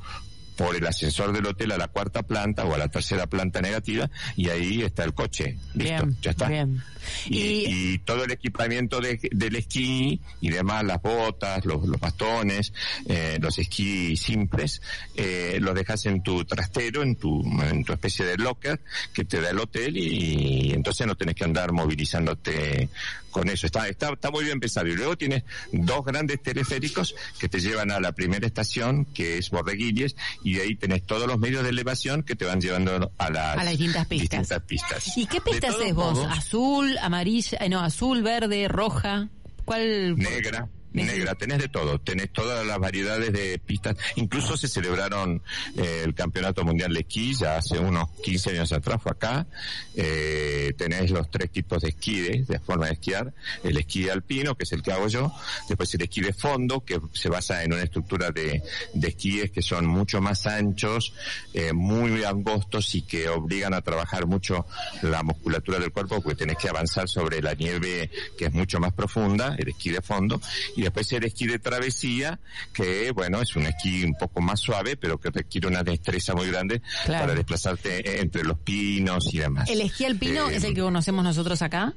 por 0.60 0.76
el 0.76 0.86
ascensor 0.86 1.32
del 1.32 1.46
hotel 1.46 1.72
a 1.72 1.78
la 1.78 1.88
cuarta 1.88 2.22
planta 2.22 2.66
o 2.66 2.74
a 2.74 2.76
la 2.76 2.88
tercera 2.88 3.26
planta 3.26 3.62
negativa 3.62 4.10
y 4.36 4.50
ahí 4.50 4.82
está 4.82 5.04
el 5.04 5.14
coche. 5.14 5.56
Listo, 5.72 6.04
Bien, 6.04 6.16
ya 6.20 6.30
está. 6.32 6.48
bien. 6.48 6.82
Y, 7.30 7.38
Y- 7.38 7.64
y 7.94 7.98
todo 8.00 8.24
el 8.24 8.30
equipamiento 8.30 9.00
de- 9.00 9.18
del 9.32 9.56
esquí 9.56 10.20
y 10.42 10.50
demás, 10.50 10.84
las 10.84 11.00
botas, 11.00 11.64
los, 11.64 11.88
los 11.88 11.98
bastones, 11.98 12.74
eh, 13.06 13.38
los 13.40 13.58
esquí 13.58 14.18
simples, 14.18 14.82
eh, 15.16 15.56
los 15.62 15.74
dejas 15.74 16.04
en 16.04 16.22
tu 16.22 16.44
trastero, 16.44 17.02
en 17.02 17.16
tu, 17.16 17.40
en 17.62 17.82
tu 17.82 17.94
especie 17.94 18.26
de 18.26 18.36
locker 18.36 18.80
que 19.14 19.24
te 19.24 19.40
da 19.40 19.48
el 19.48 19.58
hotel 19.60 19.96
y, 19.96 20.72
entonces 20.74 21.06
no 21.06 21.14
tenés 21.16 21.36
que 21.36 21.44
andar 21.44 21.72
movilizándote 21.72 22.90
con 23.30 23.48
eso. 23.48 23.64
Está, 23.66 23.88
está, 23.88 24.12
está 24.12 24.30
muy 24.30 24.44
bien 24.44 24.60
pensado. 24.60 24.88
Y 24.88 24.94
luego 24.96 25.16
tienes 25.16 25.44
dos 25.72 26.04
grandes 26.04 26.42
teleféricos 26.42 27.14
que 27.38 27.48
te 27.48 27.60
llevan 27.60 27.92
a 27.92 28.00
la 28.00 28.12
primera 28.12 28.46
estación, 28.46 29.04
que 29.06 29.38
es 29.38 29.50
Borreguilles, 29.50 30.16
y 30.44 30.49
de 30.54 30.62
ahí 30.62 30.76
tenés 30.76 31.04
todos 31.04 31.26
los 31.26 31.38
medios 31.38 31.62
de 31.62 31.70
elevación 31.70 32.22
que 32.22 32.36
te 32.36 32.44
van 32.44 32.60
llevando 32.60 33.12
a 33.18 33.30
las, 33.30 33.58
A 33.58 33.64
las 33.64 33.68
distintas 33.78 34.06
pistas. 34.06 34.40
distintas 34.40 34.62
pistas. 34.64 35.16
¿Y 35.18 35.26
qué 35.26 35.34
De 35.34 35.40
pista 35.42 35.68
todos 35.68 35.80
haces 35.80 35.94
vos? 35.94 36.14
modos, 36.14 36.38
¿Azul, 36.38 36.98
amarilla, 36.98 37.58
eh, 37.60 37.68
no, 37.68 37.80
azul, 37.80 38.22
verde, 38.22 38.68
roja? 38.68 39.28
¿Cuál? 39.64 40.16
Negra, 40.16 40.68
negra, 40.92 41.34
tenés 41.34 41.58
de 41.58 41.68
todo, 41.68 42.00
tenés 42.00 42.32
todas 42.32 42.66
las 42.66 42.78
variedades 42.78 43.32
de 43.32 43.58
pistas, 43.58 43.96
incluso 44.16 44.56
se 44.56 44.68
celebraron 44.68 45.42
eh, 45.76 46.02
el 46.04 46.14
Campeonato 46.14 46.64
Mundial 46.64 46.92
de 46.92 47.00
Esquí 47.00 47.34
ya 47.34 47.56
hace 47.56 47.78
unos 47.78 48.10
15 48.22 48.50
años 48.50 48.72
atrás, 48.72 49.00
fue 49.02 49.12
acá, 49.12 49.46
eh, 49.94 50.74
tenés 50.76 51.10
los 51.10 51.30
tres 51.30 51.50
tipos 51.50 51.82
de 51.82 51.90
esquí, 51.90 52.20
de, 52.20 52.60
forma 52.60 52.86
de 52.86 52.92
esquiar, 52.92 53.32
el 53.62 53.76
esquí 53.76 54.08
alpino, 54.08 54.54
que 54.56 54.64
es 54.64 54.72
el 54.72 54.82
que 54.82 54.92
hago 54.92 55.08
yo, 55.08 55.32
después 55.68 55.92
el 55.94 56.02
esquí 56.02 56.20
de 56.20 56.32
fondo, 56.32 56.84
que 56.84 57.00
se 57.12 57.28
basa 57.28 57.62
en 57.64 57.72
una 57.72 57.82
estructura 57.82 58.30
de, 58.30 58.62
de 58.94 59.08
esquíes 59.08 59.50
que 59.50 59.62
son 59.62 59.86
mucho 59.86 60.20
más 60.20 60.46
anchos, 60.46 61.12
eh, 61.54 61.72
muy 61.72 62.24
angostos 62.24 62.94
y 62.94 63.02
que 63.02 63.28
obligan 63.28 63.74
a 63.74 63.82
trabajar 63.82 64.26
mucho 64.26 64.66
la 65.02 65.22
musculatura 65.22 65.78
del 65.78 65.92
cuerpo, 65.92 66.20
porque 66.20 66.36
tenés 66.36 66.56
que 66.56 66.68
avanzar 66.68 67.08
sobre 67.08 67.42
la 67.42 67.54
nieve 67.54 68.10
que 68.36 68.46
es 68.46 68.52
mucho 68.52 68.80
más 68.80 68.92
profunda, 68.92 69.54
el 69.58 69.68
esquí 69.68 69.90
de 69.90 70.00
fondo, 70.00 70.40
después 70.82 71.10
el 71.12 71.24
esquí 71.24 71.46
de 71.46 71.58
travesía, 71.58 72.40
que 72.72 73.10
bueno, 73.12 73.40
es 73.40 73.54
un 73.56 73.66
esquí 73.66 74.04
un 74.04 74.14
poco 74.14 74.40
más 74.40 74.60
suave, 74.60 74.96
pero 74.96 75.18
que 75.18 75.30
requiere 75.30 75.66
una 75.68 75.82
destreza 75.82 76.34
muy 76.34 76.48
grande 76.48 76.80
Claro. 77.04 77.24
para 77.24 77.34
desplazarte 77.34 78.20
entre 78.20 78.44
los 78.44 78.58
pinos 78.58 79.32
y 79.32 79.38
demás. 79.38 79.68
¿El 79.70 79.80
esquí 79.80 80.04
alpino 80.04 80.48
Eh, 80.50 80.56
es 80.56 80.64
el 80.64 80.74
que 80.74 80.80
conocemos 80.82 81.24
nosotros 81.24 81.60
acá? 81.62 81.92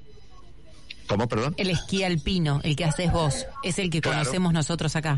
¿Cómo, 1.07 1.27
perdón? 1.27 1.53
El 1.57 1.69
esquí 1.69 2.03
alpino, 2.03 2.61
el 2.63 2.75
que 2.75 2.85
haces 2.85 3.11
vos, 3.11 3.45
es 3.63 3.77
el 3.79 3.89
que 3.89 3.99
Claro. 4.01 4.19
conocemos 4.19 4.53
nosotros 4.53 4.95
acá. 4.95 5.17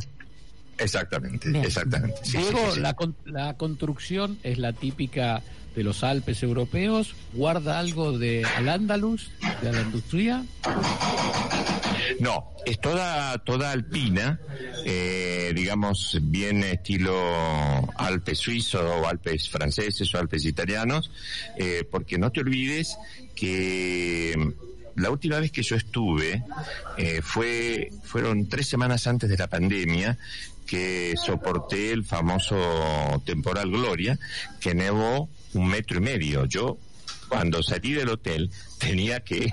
Exactamente, 0.77 1.49
Bien. 1.49 1.63
exactamente. 1.63 2.17
Sí, 2.23 2.37
Luego, 2.37 2.57
sí, 2.57 2.65
sí, 2.65 2.71
sí. 2.75 2.79
La, 2.81 2.93
con- 2.95 3.15
la 3.25 3.55
construcción 3.55 4.37
es 4.43 4.57
la 4.57 4.73
típica 4.73 5.41
de 5.75 5.83
los 5.83 6.03
Alpes 6.03 6.41
europeos. 6.43 7.15
¿Guarda 7.33 7.79
algo 7.79 8.17
de 8.17 8.43
Al-Ándalus, 8.57 9.29
de 9.61 9.71
la 9.71 9.81
industria? 9.81 10.43
No, 12.19 12.51
es 12.65 12.79
toda, 12.79 13.37
toda 13.39 13.71
alpina, 13.71 14.39
eh, 14.85 15.51
digamos, 15.55 16.17
bien 16.21 16.63
estilo 16.63 17.13
Alpes 17.97 18.39
suizo 18.39 18.79
o 18.79 19.07
Alpes 19.07 19.49
franceses 19.49 20.13
o 20.13 20.19
Alpes 20.19 20.45
italianos, 20.45 21.11
eh, 21.57 21.87
porque 21.89 22.17
no 22.17 22.31
te 22.31 22.39
olvides 22.39 22.97
que 23.35 24.53
la 24.95 25.09
última 25.09 25.39
vez 25.39 25.51
que 25.51 25.61
yo 25.61 25.75
estuve 25.75 26.43
eh, 26.97 27.21
fue, 27.21 27.91
fueron 28.03 28.47
tres 28.47 28.67
semanas 28.67 29.07
antes 29.07 29.29
de 29.29 29.37
la 29.37 29.47
pandemia 29.47 30.17
que 30.65 31.13
soporté 31.17 31.91
el 31.91 32.03
famoso 32.03 33.21
temporal 33.25 33.69
Gloria, 33.69 34.17
que 34.59 34.73
nevó 34.73 35.29
un 35.53 35.67
metro 35.67 35.97
y 35.97 36.01
medio. 36.01 36.45
Yo 36.45 36.77
cuando 37.27 37.61
salí 37.63 37.93
del 37.93 38.09
hotel 38.09 38.51
tenía 38.79 39.19
que 39.19 39.49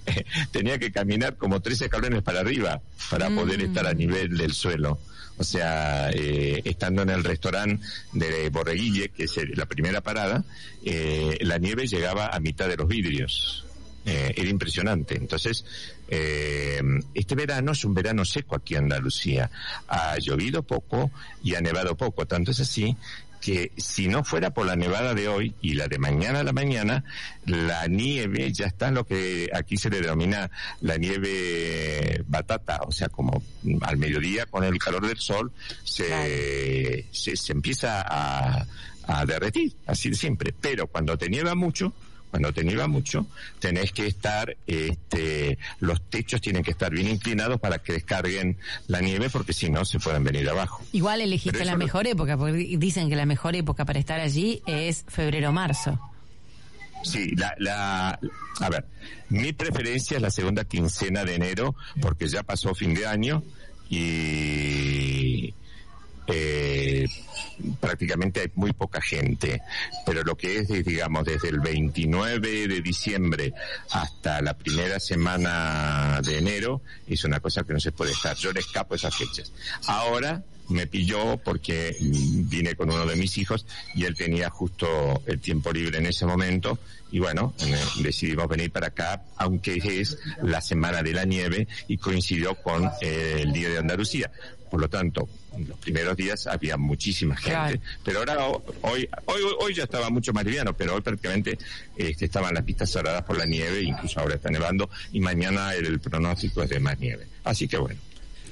tenía 0.52 0.78
que 0.78 0.92
caminar 0.92 1.36
como 1.36 1.60
tres 1.60 1.80
escalones 1.80 2.22
para 2.22 2.40
arriba 2.40 2.80
para 3.10 3.30
poder 3.30 3.60
estar 3.62 3.86
a 3.86 3.94
nivel 3.94 4.36
del 4.36 4.52
suelo. 4.52 4.98
O 5.36 5.42
sea, 5.42 6.10
eh, 6.12 6.62
estando 6.64 7.02
en 7.02 7.10
el 7.10 7.24
restaurante 7.24 7.84
de 8.12 8.50
Borreguille, 8.50 9.08
que 9.08 9.24
es 9.24 9.36
la 9.56 9.66
primera 9.66 10.00
parada, 10.00 10.44
eh, 10.84 11.38
la 11.40 11.58
nieve 11.58 11.88
llegaba 11.88 12.28
a 12.28 12.38
mitad 12.38 12.68
de 12.68 12.76
los 12.76 12.86
vidrios. 12.86 13.64
Eh, 14.06 14.34
era 14.36 14.50
impresionante. 14.50 15.16
Entonces, 15.16 15.64
eh, 16.08 16.82
este 17.14 17.34
verano 17.34 17.72
es 17.72 17.84
un 17.86 17.94
verano 17.94 18.24
seco 18.24 18.54
aquí 18.54 18.74
en 18.74 18.84
Andalucía. 18.84 19.50
Ha 19.88 20.18
llovido 20.18 20.62
poco 20.62 21.10
y 21.42 21.54
ha 21.54 21.60
nevado 21.62 21.96
poco. 21.96 22.26
Tanto 22.26 22.50
es 22.50 22.60
así 22.60 22.96
que 23.44 23.72
si 23.76 24.08
no 24.08 24.24
fuera 24.24 24.54
por 24.54 24.64
la 24.64 24.74
nevada 24.74 25.12
de 25.12 25.28
hoy 25.28 25.54
y 25.60 25.74
la 25.74 25.86
de 25.86 25.98
mañana 25.98 26.40
a 26.40 26.44
la 26.44 26.54
mañana, 26.54 27.04
la 27.44 27.86
nieve 27.88 28.50
ya 28.54 28.64
está 28.64 28.88
en 28.88 28.94
lo 28.94 29.04
que 29.04 29.50
aquí 29.52 29.76
se 29.76 29.90
le 29.90 30.00
denomina 30.00 30.50
la 30.80 30.96
nieve 30.96 32.24
batata, 32.26 32.80
o 32.86 32.90
sea, 32.90 33.10
como 33.10 33.42
al 33.82 33.98
mediodía 33.98 34.46
con 34.46 34.64
el 34.64 34.78
calor 34.78 35.06
del 35.06 35.18
sol 35.18 35.52
se, 35.82 37.06
se, 37.12 37.36
se 37.36 37.52
empieza 37.52 38.00
a, 38.00 38.66
a 39.06 39.26
derretir, 39.26 39.74
así 39.84 40.08
de 40.08 40.16
siempre. 40.16 40.54
Pero 40.58 40.86
cuando 40.86 41.18
te 41.18 41.28
nieva 41.28 41.54
mucho, 41.54 41.92
cuando 42.34 42.52
te 42.52 42.64
nieva 42.64 42.88
mucho, 42.88 43.28
tenés 43.60 43.92
que 43.92 44.08
estar, 44.08 44.56
este, 44.66 45.56
los 45.78 46.02
techos 46.10 46.40
tienen 46.40 46.64
que 46.64 46.72
estar 46.72 46.90
bien 46.90 47.06
inclinados 47.06 47.60
para 47.60 47.78
que 47.78 47.92
descarguen 47.92 48.56
la 48.88 49.00
nieve, 49.00 49.30
porque 49.30 49.52
si 49.52 49.70
no 49.70 49.84
se 49.84 50.00
pueden 50.00 50.24
venir 50.24 50.50
abajo. 50.50 50.82
Igual 50.90 51.20
elegiste 51.20 51.64
la 51.64 51.76
mejor 51.76 52.08
época, 52.08 52.36
porque 52.36 52.76
dicen 52.76 53.08
que 53.08 53.14
la 53.14 53.24
mejor 53.24 53.54
época 53.54 53.84
para 53.84 54.00
estar 54.00 54.18
allí 54.18 54.64
es 54.66 55.04
febrero-marzo. 55.06 56.00
Sí, 57.04 57.36
la, 57.36 57.54
la, 57.58 58.18
a 58.58 58.68
ver, 58.68 58.84
mi 59.28 59.52
preferencia 59.52 60.16
es 60.16 60.22
la 60.22 60.32
segunda 60.32 60.64
quincena 60.64 61.24
de 61.24 61.36
enero, 61.36 61.76
porque 62.00 62.26
ya 62.26 62.42
pasó 62.42 62.74
fin 62.74 62.94
de 62.94 63.06
año 63.06 63.44
y 63.88 65.23
eh, 66.26 67.06
prácticamente 67.80 68.40
hay 68.40 68.50
muy 68.54 68.72
poca 68.72 69.00
gente, 69.00 69.62
pero 70.06 70.22
lo 70.22 70.36
que 70.36 70.58
es, 70.58 70.68
digamos, 70.68 71.24
desde 71.24 71.48
el 71.48 71.60
29 71.60 72.68
de 72.68 72.80
diciembre 72.80 73.52
hasta 73.90 74.40
la 74.40 74.56
primera 74.56 74.98
semana 74.98 76.20
de 76.24 76.38
enero, 76.38 76.82
es 77.06 77.24
una 77.24 77.40
cosa 77.40 77.62
que 77.64 77.72
no 77.72 77.80
se 77.80 77.92
puede 77.92 78.12
estar. 78.12 78.36
Yo 78.36 78.52
le 78.52 78.60
escapo 78.60 78.94
esas 78.94 79.14
fechas. 79.14 79.52
Ahora 79.86 80.42
me 80.68 80.86
pilló 80.86 81.36
porque 81.38 81.96
vine 82.54 82.74
con 82.76 82.90
uno 82.90 83.04
de 83.06 83.16
mis 83.16 83.36
hijos 83.38 83.66
y 83.94 84.04
él 84.04 84.14
tenía 84.14 84.48
justo 84.50 85.22
el 85.26 85.40
tiempo 85.40 85.72
libre 85.72 85.98
en 85.98 86.06
ese 86.06 86.24
momento 86.26 86.78
y 87.10 87.18
bueno, 87.18 87.54
eh, 87.60 87.74
decidimos 88.02 88.48
venir 88.48 88.70
para 88.70 88.88
acá, 88.88 89.22
aunque 89.36 89.76
es 90.00 90.18
la 90.42 90.60
semana 90.60 91.02
de 91.02 91.12
la 91.12 91.24
nieve 91.24 91.66
y 91.88 91.96
coincidió 91.98 92.54
con 92.56 92.90
eh, 93.00 93.38
el 93.42 93.52
Día 93.52 93.68
de 93.70 93.78
Andalucía. 93.78 94.30
Por 94.70 94.80
lo 94.80 94.88
tanto, 94.88 95.28
los 95.68 95.78
primeros 95.78 96.16
días 96.16 96.48
había 96.48 96.76
muchísima 96.76 97.36
gente, 97.36 97.50
Claro. 97.50 97.80
pero 98.04 98.18
ahora 98.18 98.48
ho- 98.48 98.64
hoy, 98.82 99.08
hoy, 99.26 99.40
hoy 99.60 99.74
ya 99.74 99.84
estaba 99.84 100.10
mucho 100.10 100.32
más 100.32 100.44
liviano, 100.44 100.76
pero 100.76 100.96
hoy 100.96 101.00
prácticamente 101.00 101.56
este, 101.96 102.24
estaban 102.24 102.52
las 102.54 102.64
pistas 102.64 102.90
cerradas 102.90 103.22
por 103.22 103.38
la 103.38 103.46
nieve, 103.46 103.82
incluso 103.82 104.18
ahora 104.18 104.34
está 104.34 104.50
nevando 104.50 104.90
y 105.12 105.20
mañana 105.20 105.72
el, 105.74 106.00
pronóstico 106.00 106.64
es 106.64 106.70
de 106.70 106.80
más 106.80 106.98
nieve. 106.98 107.28
Así 107.44 107.68
que 107.68 107.76
bueno. 107.76 108.00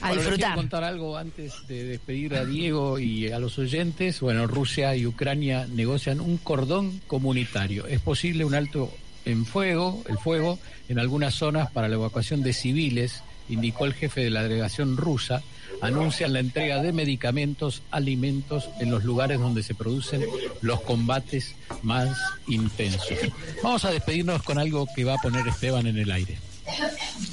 A 0.03 0.09
Bueno, 0.09 0.23
disfrutar. 0.23 0.57
contar 0.57 0.85
algo 0.85 1.17
antes 1.17 1.67
de 1.69 1.85
despedir 1.85 2.35
a 2.35 2.45
Diego 2.45 2.99
y 2.99 3.31
a 3.31 3.39
los 3.39 3.59
oyentes. 3.59 4.21
Bueno, 4.21 4.47
Rusia 4.47 4.97
y 4.97 5.07
Ucrania 5.07 5.67
negocian 5.73 6.21
un 6.21 6.39
cordón 6.39 7.01
comunitario. 7.07 7.87
Es 7.87 8.01
posible 8.01 8.45
un 8.45 8.55
alto 8.55 8.93
en 9.25 9.47
fuego, 9.47 10.03
el 10.09 10.19
fuego, 10.19 10.59
en 10.89 10.99
algunas 10.99 11.35
zonas 11.35 11.71
para 11.71 11.89
la 11.89 11.95
evacuación 11.95 12.43
de 12.43 12.53
civiles, 12.53 13.23
indicó 13.49 13.85
el 13.85 13.95
jefe 13.95 14.23
de 14.23 14.31
la 14.31 14.43
delegación 14.43 14.97
rusa. 14.97 15.43
Anuncian 15.81 16.33
la 16.33 16.41
entrega 16.41 16.81
de 16.83 16.93
medicamentos, 16.93 17.83
alimentos 17.91 18.71
en 18.81 18.91
los 18.91 19.05
lugares 19.05 19.41
donde 19.41 19.63
se 19.63 19.75
producen 19.75 20.23
los 20.61 20.81
combates 20.83 21.55
más 21.83 22.17
intensos. 22.47 23.19
Vamos 23.63 23.85
a 23.85 23.91
despedirnos 23.91 24.43
con 24.43 24.59
algo 24.59 24.87
que 24.95 25.05
va 25.05 25.15
a 25.15 25.19
poner 25.19 25.47
Esteban 25.47 25.87
en 25.87 25.99
el 25.99 26.11
aire. 26.13 26.39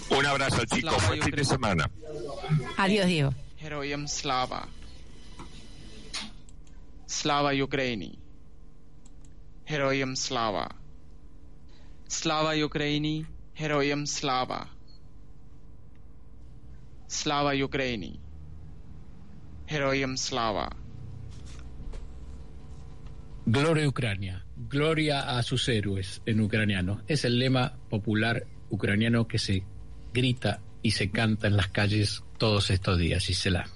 Un 0.09 0.25
abrazo 0.25 0.65
chicos, 0.65 1.07
buen 1.07 1.21
fin 1.21 1.36
de 1.36 1.45
semana. 1.45 1.89
Adiós, 2.77 3.07
Diego. 3.07 3.33
Heroyam 3.57 4.07
Slava. 4.07 4.67
Slava 7.07 7.53
Ukraini. 7.53 8.17
Heroyam 9.65 10.15
Slava. 10.15 10.69
Slava 12.07 12.55
Ukraini. 12.55 13.25
Heroyam 13.53 14.05
Slava. 14.05 14.67
Slava 17.07 17.53
Ukraini. 17.53 18.19
Heroyam 19.67 20.17
Slava. 20.17 20.69
Gloria 23.51 23.86
a 23.86 23.88
Ucrania, 23.88 24.45
gloria 24.55 25.21
a 25.21 25.41
sus 25.41 25.67
héroes 25.69 26.21
en 26.27 26.39
ucraniano. 26.39 27.01
Es 27.07 27.25
el 27.25 27.39
lema 27.39 27.74
popular 27.89 28.45
ucraniano 28.69 29.27
que 29.27 29.39
se 29.39 29.63
grita 30.13 30.61
y 30.81 30.91
se 30.91 31.11
canta 31.11 31.47
en 31.47 31.57
las 31.57 31.67
calles 31.67 32.23
todos 32.38 32.69
estos 32.71 32.97
días, 32.97 33.25
Gisela. 33.25 33.67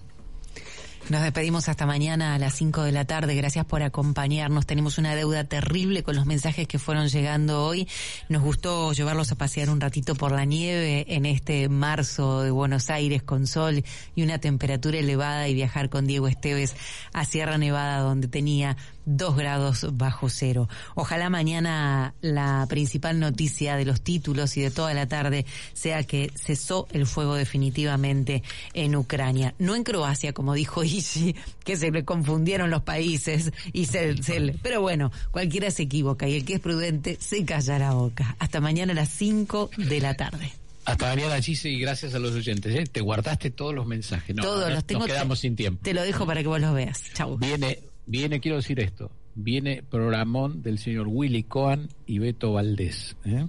Nos 1.10 1.22
despedimos 1.22 1.68
hasta 1.68 1.86
mañana 1.86 2.34
a 2.34 2.40
las 2.40 2.56
5 2.56 2.84
de 2.84 2.94
la 2.94 3.04
tarde. 3.04 3.36
Gracias 3.36 3.66
por 3.66 3.84
acompañarnos. 3.84 4.66
Tenemos 4.66 4.98
una 4.98 5.16
deuda 5.16 5.44
terrible 5.44 6.02
con 6.02 6.16
los 6.16 6.26
mensajes 6.26 6.66
que 6.66 6.80
fueron 6.80 7.10
llegando 7.10 7.66
hoy. 7.66 7.90
Nos 8.30 8.42
gustó 8.42 8.94
llevarlos 8.94 9.30
a 9.34 9.36
pasear 9.36 9.70
un 9.70 9.82
ratito 9.82 10.16
por 10.16 10.32
la 10.32 10.46
nieve 10.46 11.06
en 11.10 11.26
este 11.26 11.68
marzo 11.68 12.42
de 12.44 12.52
Buenos 12.52 12.90
Aires 12.90 13.22
con 13.22 13.48
sol 13.48 13.84
y 14.16 14.24
una 14.24 14.40
temperatura 14.40 14.98
elevada 14.98 15.50
y 15.50 15.54
viajar 15.54 15.90
con 15.90 16.08
Diego 16.08 16.30
Esteves 16.30 16.74
a 17.12 17.26
Sierra 17.26 17.58
Nevada 17.58 18.00
donde 18.00 18.30
tenía 18.30 18.78
dos 19.06 19.36
grados 19.36 19.86
bajo 19.94 20.30
cero. 20.30 20.70
Ojalá 20.96 21.30
mañana 21.30 22.14
la 22.22 22.66
principal 22.70 23.20
noticia 23.20 23.76
de 23.76 23.86
los 23.86 24.02
títulos 24.02 24.58
y 24.58 24.62
de 24.62 24.72
toda 24.72 24.94
la 24.94 25.08
tarde 25.08 25.46
sea 25.74 26.04
que 26.04 26.32
cesó 26.36 26.88
el 26.92 27.06
fuego 27.06 27.36
definitivamente 27.36 28.44
en 28.74 28.96
Ucrania. 28.96 29.56
No 29.60 29.76
en 29.76 29.84
Croacia, 29.84 30.34
como 30.34 30.54
dijo 30.54 30.84
Ishi, 30.84 31.36
que 31.64 31.78
se 31.78 31.92
le 31.92 32.06
confundieron 32.06 32.70
los 32.70 32.84
países 32.84 33.52
y 33.72 33.86
se, 33.86 34.22
se 34.22 34.56
pero 34.62 34.82
bueno, 34.82 35.12
cualquiera 35.32 35.72
se 35.72 35.84
equivoca 35.84 36.28
y 36.28 36.36
el 36.36 36.46
que 36.46 36.56
es 36.56 36.60
prudente 36.60 37.18
se 37.20 37.46
calla 37.46 37.80
la 37.80 37.94
boca. 37.94 38.36
Hasta 38.40 38.62
mañana 38.62 38.94
a 38.94 38.96
las 38.96 39.10
5 39.10 39.72
de 39.78 40.00
la 40.02 40.14
tarde. 40.16 40.54
Hasta 40.86 41.16
mañana, 41.16 41.42
Gise, 41.42 41.70
y 41.70 41.80
gracias 41.80 42.14
a 42.14 42.20
los 42.20 42.34
oyentes. 42.34 42.76
¿eh? 42.76 42.84
Te 42.92 43.02
guardaste 43.02 43.52
todos 43.52 43.74
los 43.74 43.86
mensajes. 43.86 44.36
No, 44.36 44.44
Todos 44.44 44.72
los 44.72 44.84
tengo. 44.84 45.00
Nos 45.00 45.08
quedamos 45.08 45.40
te, 45.40 45.48
sin 45.48 45.56
tiempo. 45.56 45.82
Te 45.82 45.94
lo 45.94 46.02
dejo 46.02 46.26
para 46.26 46.42
que 46.42 46.48
vos 46.48 46.60
los 46.60 46.74
veas. 46.74 47.04
Chau. 47.14 47.38
Viene, 47.38 47.80
viene, 48.06 48.40
quiero 48.40 48.58
decir 48.58 48.80
esto. 48.80 49.12
Viene 49.36 49.84
programón 49.90 50.62
del 50.62 50.78
señor 50.78 51.08
Willy 51.10 51.44
Cohen 51.44 51.90
y 52.06 52.20
Beto 52.20 52.54
Valdés. 52.54 53.16
¿eh? 53.26 53.48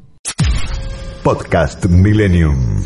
Podcast 1.23 1.87
Millennium. 1.87 2.83